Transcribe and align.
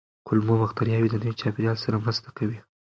کولمو 0.27 0.55
بکتریاوې 0.61 1.09
د 1.11 1.15
نوي 1.21 1.33
چاپېریال 1.41 1.77
سره 1.83 2.01
مرسته 2.03 2.29
کوي. 2.37 2.59